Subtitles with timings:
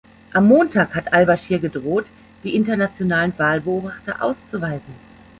[0.33, 2.07] Am Montag hat al-Bashir gedroht,
[2.43, 4.95] die internationalen Wahlbeobachter auszuweisen.